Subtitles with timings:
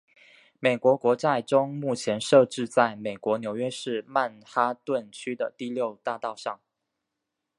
[0.59, 6.59] 美国国债钟目前设置在美国纽约市曼哈顿区的第六大道上。